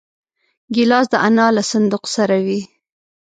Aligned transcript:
ګیلاس 0.73 1.05
د 1.11 1.15
انا 1.27 1.47
له 1.55 1.63
صندوق 1.71 2.03
سره 2.15 2.37
وي. 2.45 2.61